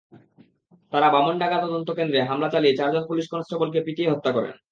তাঁরা 0.93 1.07
বামনডাঙ্গা 1.09 1.59
তদন্তকেন্দ্রে 1.63 2.19
হামলা 2.29 2.49
চালিয়ে 2.53 2.77
চারজন 2.79 3.03
পুলিশ 3.07 3.25
কনস্টেবলকে 3.33 3.79
পিটিয়ে 3.85 4.11
হত্যা 4.11 4.31
করেন। 4.31 4.53